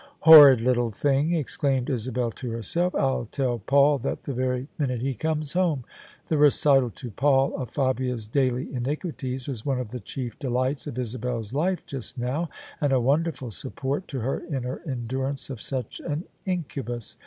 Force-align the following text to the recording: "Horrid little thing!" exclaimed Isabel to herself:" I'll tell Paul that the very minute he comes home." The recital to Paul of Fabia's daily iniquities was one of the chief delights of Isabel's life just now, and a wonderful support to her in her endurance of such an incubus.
"Horrid 0.21 0.61
little 0.61 0.89
thing!" 0.89 1.33
exclaimed 1.35 1.87
Isabel 1.87 2.31
to 2.31 2.49
herself:" 2.49 2.95
I'll 2.95 3.27
tell 3.31 3.59
Paul 3.59 3.99
that 3.99 4.23
the 4.23 4.33
very 4.33 4.67
minute 4.79 5.03
he 5.03 5.13
comes 5.13 5.53
home." 5.53 5.85
The 6.27 6.39
recital 6.39 6.89
to 6.89 7.11
Paul 7.11 7.55
of 7.55 7.69
Fabia's 7.69 8.25
daily 8.25 8.73
iniquities 8.73 9.47
was 9.47 9.63
one 9.63 9.77
of 9.79 9.91
the 9.91 9.99
chief 9.99 10.39
delights 10.39 10.87
of 10.87 10.97
Isabel's 10.97 11.53
life 11.53 11.85
just 11.85 12.17
now, 12.17 12.49
and 12.81 12.91
a 12.91 12.99
wonderful 12.99 13.51
support 13.51 14.07
to 14.07 14.21
her 14.21 14.39
in 14.39 14.63
her 14.63 14.81
endurance 14.87 15.51
of 15.51 15.61
such 15.61 15.99
an 15.99 16.23
incubus. 16.47 17.15